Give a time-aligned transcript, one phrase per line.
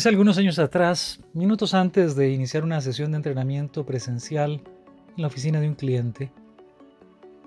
[0.00, 4.62] Hace algunos años atrás, minutos antes de iniciar una sesión de entrenamiento presencial
[5.14, 6.32] en la oficina de un cliente,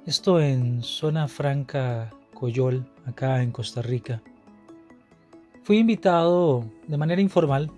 [0.05, 4.21] esto en Zona Franca Coyol, acá en Costa Rica,
[5.63, 7.71] fui invitado de manera informal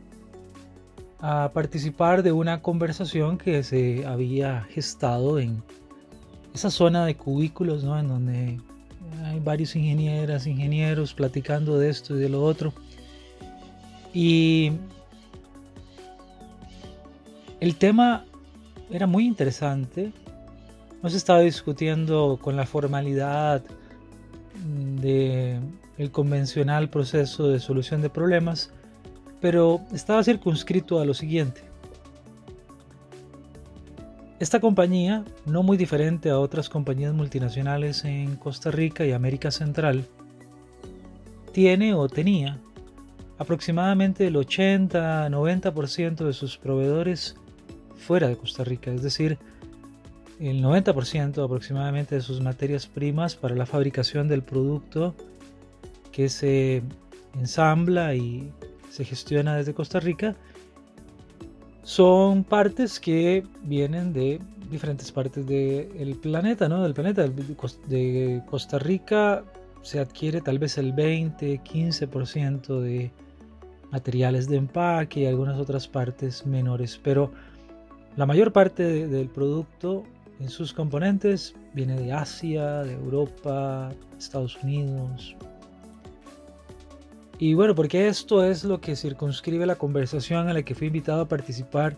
[1.22, 5.64] a participar de una conversación que se había gestado en
[6.54, 7.98] esa zona de cubículos, ¿no?
[7.98, 8.60] en donde
[9.24, 12.74] hay varios ingenieras, ingenieros platicando de esto y de lo otro.
[14.16, 14.72] Y
[17.60, 18.26] el tema
[18.90, 20.14] era muy interesante.
[21.04, 23.62] No se estaba discutiendo con la formalidad
[25.02, 25.60] de
[25.98, 28.72] el convencional proceso de solución de problemas,
[29.42, 31.62] pero estaba circunscrito a lo siguiente.
[34.40, 40.06] Esta compañía, no muy diferente a otras compañías multinacionales en Costa Rica y América Central,
[41.52, 42.60] tiene o tenía
[43.38, 47.36] aproximadamente el 80-90% de sus proveedores
[47.96, 49.38] fuera de Costa Rica, es decir,
[50.40, 55.16] el 90% aproximadamente de sus materias primas para la fabricación del producto
[56.12, 56.84] que se
[57.38, 58.52] ensambla y
[58.90, 60.36] se gestiona desde Costa Rica
[61.86, 66.82] son partes que vienen de diferentes partes del planeta, ¿no?
[66.82, 67.28] Del planeta.
[67.88, 69.44] De Costa Rica
[69.84, 73.12] se adquiere tal vez el 20-15% de
[73.96, 77.32] materiales de empaque y algunas otras partes menores, pero
[78.18, 80.04] la mayor parte del producto
[80.42, 85.38] en sus componentes viene de Asia, de Europa, Estados Unidos.
[87.40, 91.22] Y bueno, porque esto es lo que circunscribe la conversación a la que fui invitado
[91.22, 91.96] a participar.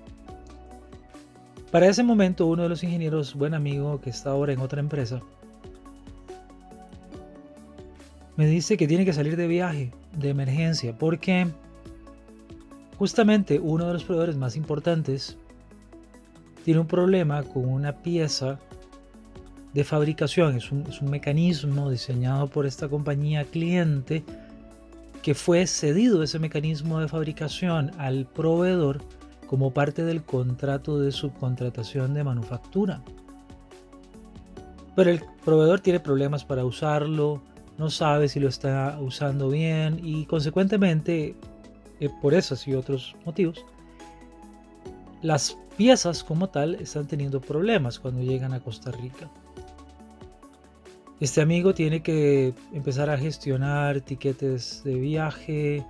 [1.71, 5.19] Para ese momento, uno de los ingenieros, buen amigo, que está ahora en otra empresa,
[8.35, 11.47] me dice que tiene que salir de viaje, de emergencia, porque
[12.97, 15.37] Justamente uno de los proveedores más importantes
[16.65, 18.59] tiene un problema con una pieza
[19.73, 24.23] de fabricación, es un, mecanismo diseñado por esta compañía cliente
[25.21, 29.01] que fue cedido ese mecanismo de fabricación al proveedor
[29.45, 33.03] como parte del contrato de subcontratación de manufactura.
[34.95, 37.43] Pero el proveedor tiene problemas para usarlo,
[37.77, 41.35] no sabe si lo está usando bien y consecuentemente
[41.99, 43.65] eh, por esos y otros motivos,
[45.21, 49.29] las piezas como tal están teniendo problemas cuando llegan a Costa Rica.
[51.19, 55.83] Este amigo tiene que empezar a gestionar tiquetes de viaje,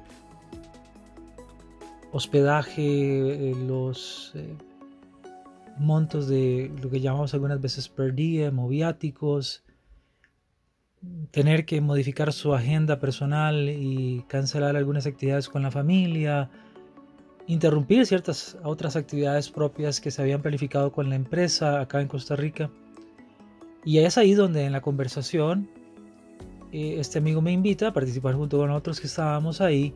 [2.13, 4.55] hospedaje, eh, los eh,
[5.77, 9.63] montos de lo que llamamos algunas veces per día, moviáticos,
[11.31, 16.49] tener que modificar su agenda personal y cancelar algunas actividades con la familia,
[17.47, 22.35] interrumpir ciertas otras actividades propias que se habían planificado con la empresa acá en Costa
[22.35, 22.69] Rica.
[23.85, 25.69] Y es ahí donde en la conversación
[26.71, 29.93] eh, este amigo me invita a participar junto con otros que estábamos ahí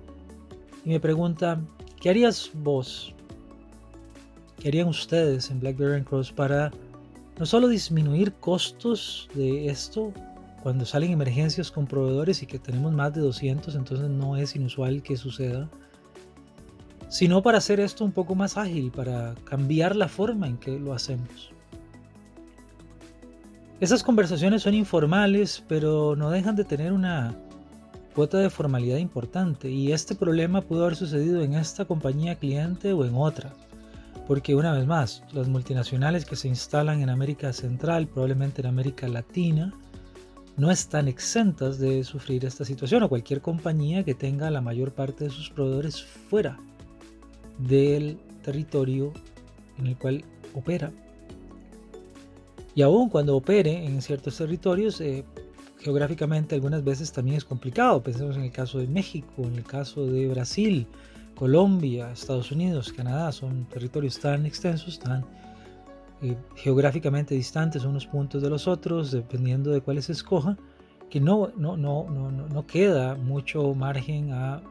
[0.86, 1.60] y me pregunta,
[2.00, 3.14] ¿qué harías vos?
[4.60, 6.72] ¿Qué harían ustedes en BlackBerry Cross para
[7.38, 10.14] no solo disminuir costos de esto,
[10.62, 15.02] cuando salen emergencias con proveedores y que tenemos más de 200, entonces no es inusual
[15.02, 15.70] que suceda,
[17.10, 20.94] sino para hacer esto un poco más ágil, para cambiar la forma en que lo
[20.94, 21.52] hacemos.
[23.80, 27.36] Esas conversaciones son informales, pero no dejan de tener una
[28.14, 33.06] cuota de formalidad importante y este problema pudo haber sucedido en esta compañía cliente o
[33.06, 33.54] en otra.
[34.28, 39.08] Porque una vez más, las multinacionales que se instalan en América Central, probablemente en América
[39.08, 39.74] Latina,
[40.58, 45.26] no están exentas de sufrir esta situación o cualquier compañía que tenga la mayor parte
[45.26, 46.60] de sus proveedores fuera
[47.58, 49.14] del territorio
[49.78, 50.92] en el cual opera.
[52.76, 55.26] Y aún cuando opere en ciertos territorios, eh,
[55.80, 58.02] geográficamente algunas veces también es complicado.
[58.02, 60.88] Pensemos en el caso de México, en el caso de Brasil,
[61.36, 65.26] Colombia, Estados Unidos, Canadá, son territorios tan extensos, tan
[66.22, 70.58] eh, geográficamente distantes unos puntos de los otros, dependiendo de cuáles se escoja,
[71.10, 74.62] que no, no, no, no, no queda mucho margen a,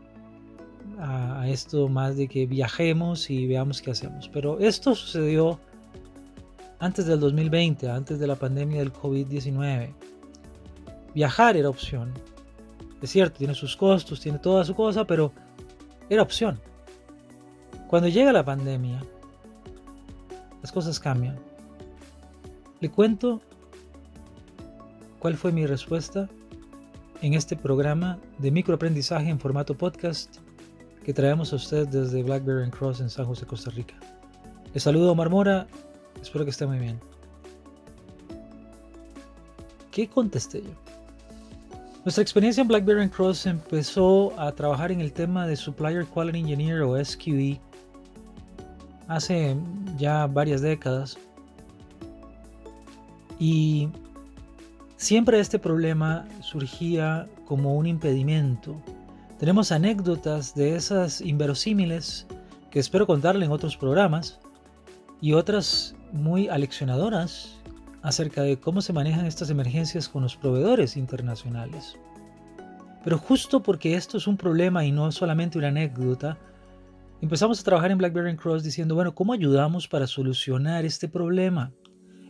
[0.99, 4.29] a, esto más de que viajemos y veamos qué hacemos.
[4.29, 5.59] Pero esto sucedió
[6.79, 9.93] antes del 2020, antes de la pandemia del COVID-19.
[11.15, 12.13] Viajar era opción.
[13.03, 15.33] Es cierto, tiene sus costos, tiene toda su cosa, pero
[16.09, 16.61] era opción.
[17.89, 19.03] Cuando llega la pandemia,
[20.63, 21.39] las cosas cambian.
[22.81, 23.41] Le cuento
[25.19, 26.29] cuál fue mi respuesta
[27.23, 30.37] en este programa de microaprendizaje en formato podcast
[31.05, 33.95] que traemos a usted desde Blackberry Cross en San José, Costa Rica.
[34.73, 35.67] Le saludo Omar Mora,
[36.23, 36.99] espero que esté muy bien.
[39.91, 40.71] ¿Qué contesté yo?
[42.05, 46.83] Nuestra experiencia en Blackberry Cross empezó a trabajar en el tema de Supplier Quality Engineer
[46.83, 47.61] o SQE
[49.11, 49.57] hace
[49.99, 51.19] ya varias décadas.
[53.41, 53.89] Y
[54.97, 58.81] siempre este problema surgía como un impedimento.
[59.39, 62.27] Tenemos anécdotas de esas inverosímiles
[62.71, 64.39] que espero contarle en otros programas
[65.21, 67.57] y otras muy aleccionadoras
[68.03, 71.97] acerca de cómo se manejan estas emergencias con los proveedores internacionales.
[73.03, 76.39] Pero justo porque esto es un problema y no solamente una anécdota,
[77.21, 81.73] empezamos a trabajar en BlackBerry Cross diciendo, bueno, ¿cómo ayudamos para solucionar este problema?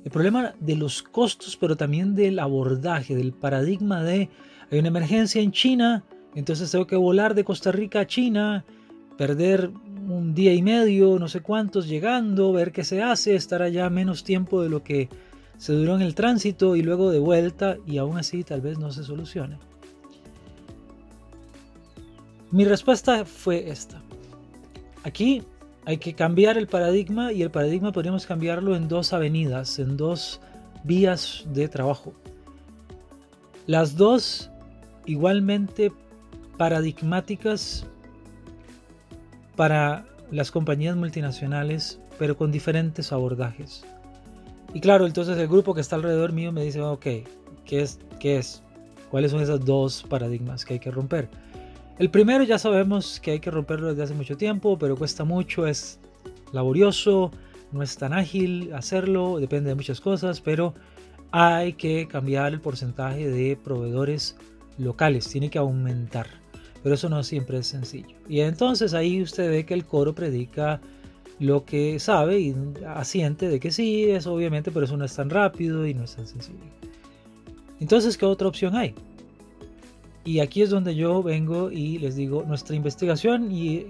[0.04, 4.30] El problema de los costos, pero también del abordaje, del paradigma de
[4.70, 6.04] hay una emergencia en China,
[6.34, 8.64] entonces tengo que volar de Costa Rica a China,
[9.18, 9.70] perder
[10.08, 14.24] un día y medio, no sé cuántos, llegando, ver qué se hace, estar allá menos
[14.24, 15.08] tiempo de lo que
[15.58, 18.92] se duró en el tránsito y luego de vuelta y aún así tal vez no
[18.92, 19.58] se solucione.
[22.50, 24.02] Mi respuesta fue esta.
[25.02, 25.42] Aquí
[25.86, 30.40] hay que cambiar el paradigma y el paradigma podríamos cambiarlo en dos avenidas, en dos
[30.84, 32.12] vías de trabajo.
[33.66, 34.50] Las dos
[35.06, 35.92] igualmente
[36.58, 37.86] paradigmáticas
[39.56, 43.84] para las compañías multinacionales, pero con diferentes abordajes.
[44.74, 47.06] Y claro, entonces el grupo que está alrededor mío me dice, ok,
[47.64, 47.98] ¿qué es?
[48.18, 48.62] ¿Qué es?
[49.10, 51.28] ¿Cuáles son esos dos paradigmas que hay que romper?
[51.98, 55.66] El primero ya sabemos que hay que romperlo desde hace mucho tiempo, pero cuesta mucho,
[55.66, 56.00] es
[56.52, 57.30] laborioso,
[57.72, 60.74] no es tan ágil hacerlo, depende de muchas cosas, pero
[61.30, 64.36] hay que cambiar el porcentaje de proveedores
[64.78, 66.26] locales, tiene que aumentar.
[66.82, 68.16] Pero eso no siempre es sencillo.
[68.28, 70.80] Y entonces ahí usted ve que el coro predica
[71.38, 72.54] lo que sabe y
[72.86, 76.16] asiente de que sí, es obviamente, pero eso no es tan rápido y no es
[76.16, 76.58] tan sencillo.
[77.80, 78.94] Entonces, ¿qué otra opción hay?
[80.24, 83.86] Y aquí es donde yo vengo y les digo, nuestra investigación y,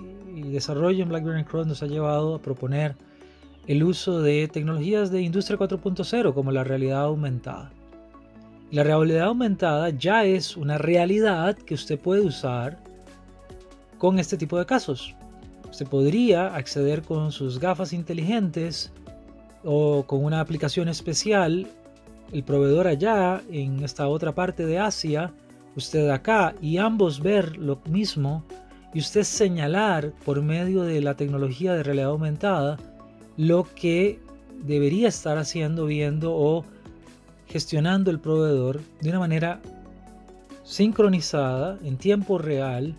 [0.52, 2.96] desarrollo en BlackBerry Cross nos ha llevado a proponer
[3.66, 7.70] el uso de tecnologías de industria 4.0 como la realidad aumentada.
[8.70, 12.78] La realidad aumentada ya es una realidad que usted puede usar
[13.98, 15.14] con este tipo de casos.
[15.68, 18.92] Usted podría acceder con sus gafas inteligentes
[19.64, 21.66] o con una aplicación especial,
[22.32, 25.32] el proveedor allá en esta otra parte de Asia
[25.76, 28.44] usted acá y ambos ver lo mismo
[28.92, 32.76] y usted señalar por medio de la tecnología de realidad aumentada
[33.36, 34.18] lo que
[34.64, 36.64] debería estar haciendo, viendo o
[37.46, 39.60] gestionando el proveedor de una manera
[40.64, 42.94] sincronizada en tiempo real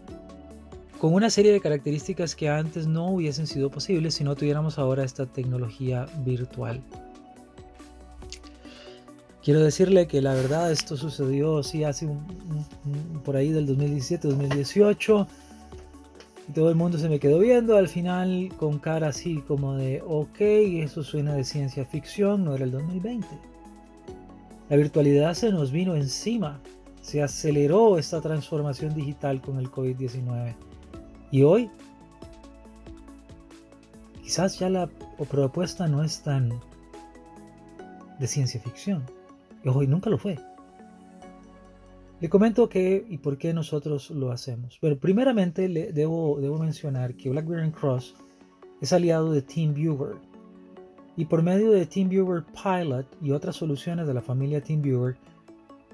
[1.00, 5.04] con una serie de características que antes no hubiesen sido posibles si no tuviéramos ahora
[5.04, 6.82] esta tecnología virtual.
[9.44, 12.24] Quiero decirle que la verdad esto sucedió sí hace un,
[13.26, 15.28] por ahí del 2017-2018
[16.48, 20.04] y todo el mundo se me quedó viendo al final con cara así como de
[20.06, 23.28] ok, eso suena de ciencia ficción, no era el 2020.
[24.70, 26.62] La virtualidad se nos vino encima,
[27.02, 30.54] se aceleró esta transformación digital con el COVID-19
[31.32, 31.72] y hoy
[34.22, 34.88] quizás ya la
[35.32, 36.54] propuesta no es tan
[38.20, 39.04] de ciencia ficción
[39.64, 40.38] y nunca lo fue.
[42.20, 44.78] Le comento qué y por qué nosotros lo hacemos.
[44.80, 48.16] Pero primeramente le debo, debo mencionar que BlackBerry Cross
[48.80, 50.18] es aliado de TeamViewer.
[51.18, 55.18] Y por medio de TeamViewer Pilot y otras soluciones de la familia TeamViewer,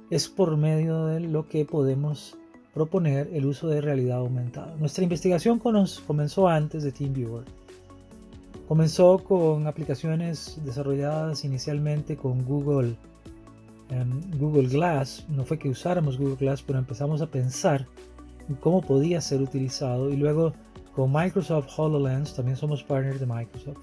[0.09, 2.37] es por medio de lo que podemos
[2.73, 4.75] proponer el uso de realidad aumentada.
[4.77, 7.45] Nuestra investigación comenzó antes de TeamViewer.
[8.67, 12.95] Comenzó con aplicaciones desarrolladas inicialmente con Google
[14.37, 17.87] Google Glass, no fue que usáramos Google Glass, pero empezamos a pensar
[18.49, 20.53] en cómo podía ser utilizado y luego
[20.93, 23.77] con Microsoft HoloLens, también somos partners de Microsoft,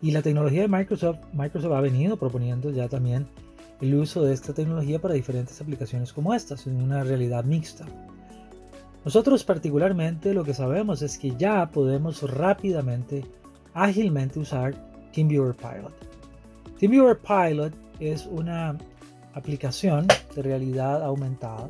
[0.00, 3.26] Y la tecnología de Microsoft, Microsoft ha venido proponiendo ya también
[3.80, 7.84] el uso de esta tecnología para diferentes aplicaciones como estas, en una realidad mixta.
[9.04, 13.24] Nosotros particularmente lo que sabemos es que ya podemos rápidamente,
[13.74, 14.74] ágilmente usar
[15.12, 15.92] TeamViewer Pilot.
[16.78, 18.78] TeamViewer Pilot es una
[19.34, 21.68] aplicación de realidad aumentada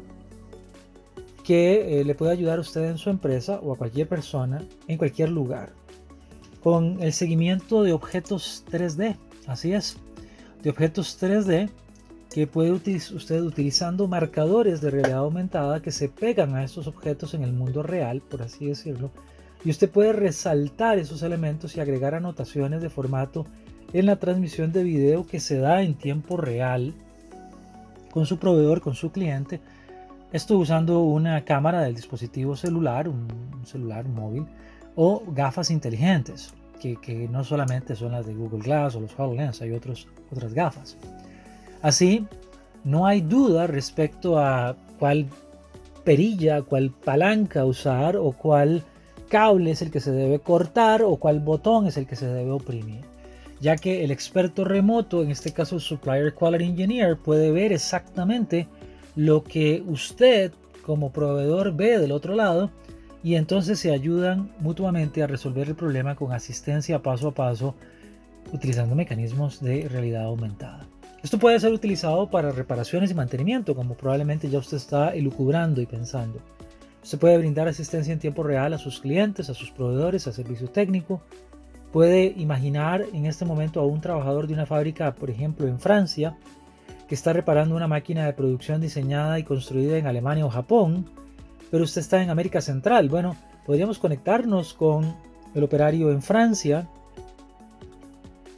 [1.44, 4.98] que eh, le puede ayudar a usted en su empresa o a cualquier persona en
[4.98, 5.72] cualquier lugar
[6.62, 9.16] con el seguimiento de objetos 3D.
[9.46, 9.96] Así es,
[10.62, 11.70] de objetos 3D
[12.32, 17.42] que puede usted utilizando marcadores de realidad aumentada que se pegan a estos objetos en
[17.42, 19.10] el mundo real, por así decirlo,
[19.64, 23.46] y usted puede resaltar esos elementos y agregar anotaciones de formato
[23.92, 26.94] en la transmisión de video que se da en tiempo real
[28.10, 29.60] con su proveedor, con su cliente.
[30.32, 33.28] Esto usando una cámara del dispositivo celular, un
[33.64, 34.46] celular móvil,
[34.96, 39.60] o gafas inteligentes, que, que no solamente son las de Google Glass o los HoloLens,
[39.62, 40.96] hay otros, otras gafas.
[41.82, 42.26] Así,
[42.84, 45.26] no hay duda respecto a cuál
[46.04, 48.84] perilla, cuál palanca usar o cuál
[49.28, 52.50] cable es el que se debe cortar o cuál botón es el que se debe
[52.50, 53.04] oprimir,
[53.60, 58.66] ya que el experto remoto, en este caso el Supplier Quality Engineer, puede ver exactamente
[59.16, 60.52] lo que usted
[60.84, 62.70] como proveedor ve del otro lado
[63.22, 67.74] y entonces se ayudan mutuamente a resolver el problema con asistencia paso a paso
[68.52, 70.86] utilizando mecanismos de realidad aumentada.
[71.22, 75.86] Esto puede ser utilizado para reparaciones y mantenimiento, como probablemente ya usted está elucubrando y
[75.86, 76.40] pensando.
[77.02, 80.68] Se puede brindar asistencia en tiempo real a sus clientes, a sus proveedores, a servicio
[80.68, 81.22] técnico.
[81.92, 86.36] Puede imaginar en este momento a un trabajador de una fábrica, por ejemplo, en Francia,
[87.08, 91.06] que está reparando una máquina de producción diseñada y construida en Alemania o Japón,
[91.70, 93.08] pero usted está en América Central.
[93.08, 93.34] Bueno,
[93.66, 95.16] podríamos conectarnos con
[95.52, 96.88] el operario en Francia,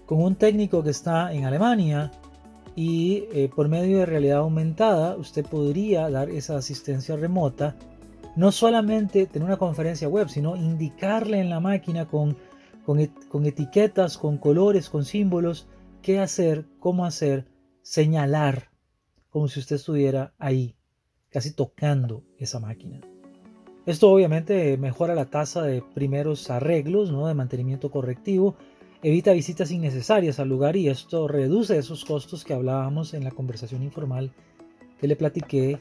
[0.04, 2.10] con un técnico que está en Alemania
[2.76, 7.76] y eh, por medio de realidad aumentada usted podría dar esa asistencia remota,
[8.36, 12.36] no solamente tener una conferencia web, sino indicarle en la máquina con,
[12.84, 15.68] con, etiquetas, con colores, con símbolos,
[16.02, 17.46] qué hacer, cómo hacer,
[17.82, 18.70] señalar,
[19.30, 20.76] como si usted estuviera ahí
[21.30, 23.00] casi tocando esa máquina.
[23.86, 27.26] Esto obviamente mejora la tasa de primeros arreglos, ¿no?
[27.26, 28.56] de mantenimiento correctivo,
[29.02, 33.82] evita visitas innecesarias al lugar y esto reduce esos costos que hablábamos en la conversación
[33.82, 34.30] informal
[35.00, 35.80] que le platiqué,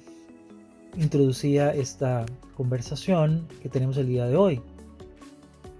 [0.98, 4.62] introducía esta conversación que tenemos el día de hoy.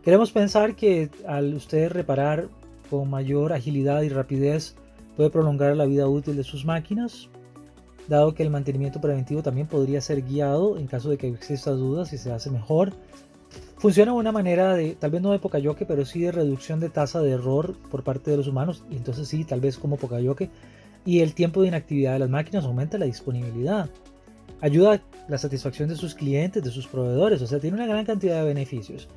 [0.04, 2.50] Queremos pensar que al usted reparar
[2.90, 4.76] con mayor agilidad y rapidez
[5.16, 7.30] puede prolongar la vida útil de sus máquinas,
[8.08, 12.14] dado que el mantenimiento preventivo también podría ser guiado en caso de que existan dudas
[12.14, 12.94] y se hace mejor.
[13.78, 16.90] Funciona de una manera de, tal vez no de Pocayoke, pero sí de reducción de
[16.90, 20.50] tasa de error por parte de los humanos, y entonces sí, tal vez como Pocayoke.
[21.06, 23.90] Y el tiempo de inactividad de las máquinas aumenta la disponibilidad.
[24.62, 28.40] Ayuda la satisfacción de sus clientes, de sus proveedores, o sea, tiene una gran cantidad
[28.40, 29.08] de beneficios.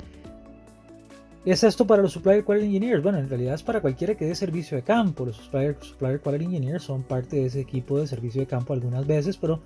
[1.44, 3.02] ¿Es esto para los Supplier Quality Engineers?
[3.02, 5.26] Bueno, en realidad es para cualquiera que dé servicio de campo.
[5.26, 5.76] Los Supplier,
[6.22, 9.60] Quality Engineers son parte de ese equipo de servicio de campo algunas veces, pero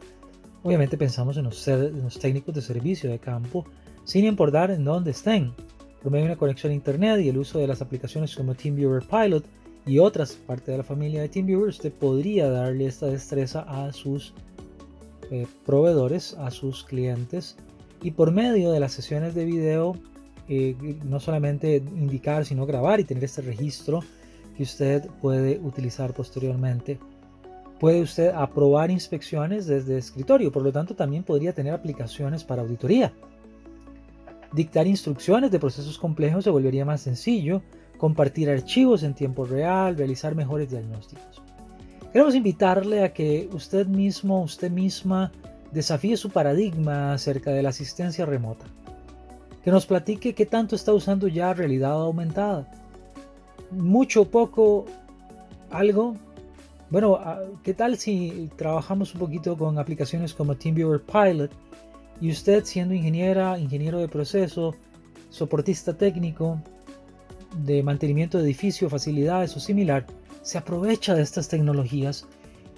[0.65, 1.65] obviamente pensamos en los,
[2.19, 3.65] técnicos de servicio de campo,
[4.03, 5.53] sin importar en dónde estén.
[6.03, 9.05] Por medio de una conexión a Internet y el uso de las aplicaciones como TeamViewer
[9.05, 9.45] Pilot
[9.87, 14.35] y otras parte de la familia de TeamViewer, usted podría darle esta destreza a sus
[15.31, 17.57] eh, proveedores, a sus clientes,
[18.03, 19.95] y por medio de las sesiones de video
[20.49, 20.75] eh,
[21.05, 24.03] no solamente indicar, sino grabar y tener este registro
[24.57, 26.99] que usted puede utilizar posteriormente.
[27.79, 33.13] Puede usted aprobar inspecciones desde escritorio, por lo tanto también podría tener aplicaciones para auditoría.
[34.53, 37.63] Dictar instrucciones de procesos complejos se volvería más sencillo,
[37.99, 41.43] compartir archivos en tiempo real, realizar mejores diagnósticos.
[42.11, 45.31] Queremos invitarle a que usted mismo, usted misma,
[45.73, 48.65] desafíe su paradigma acerca de la asistencia remota
[49.69, 52.67] que nos platique qué tanto está usando ya realidad aumentada.
[53.71, 54.87] Mucho, poco,
[55.71, 56.17] algo.
[56.89, 61.51] Bueno, ah, ¿qué tal si trabajamos un poquito con aplicaciones como TeamViewer Pilot
[62.19, 64.75] y usted siendo ingeniera, ingeniero de proceso,
[65.29, 66.59] soportista técnico
[67.67, 70.07] de mantenimiento de edificio, facilidades o similar,
[70.41, 72.27] se aprovecha de estas tecnologías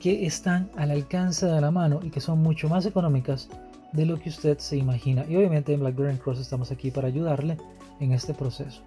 [0.00, 3.49] que están al alcance de la mano y que son mucho más económicas
[3.92, 5.25] de lo que usted se imagina.
[5.28, 7.56] Y obviamente en Blackberry Cross estamos aquí para ayudarle
[8.00, 8.82] en este proceso.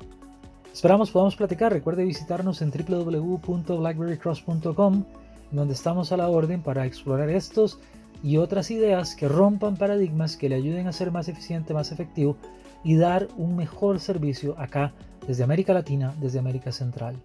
[0.74, 1.72] Esperamos podamos platicar.
[1.72, 5.04] Recuerde visitarnos en www.blackberrycross.com,
[5.52, 7.80] donde estamos a la orden para explorar estos
[8.24, 12.38] y otras ideas que rompan paradigmas, que le ayuden a ser más eficiente, más efectivo
[12.84, 14.94] y dar un mejor servicio acá
[15.28, 17.16] desde América Latina, desde América Central.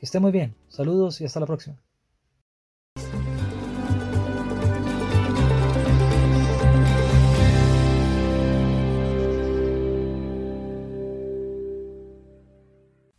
[0.00, 0.54] esté muy bien.
[0.68, 1.91] Saludos y hasta la próxima.